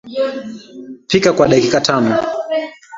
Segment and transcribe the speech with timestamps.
[1.07, 2.15] Pika kwa dakika tano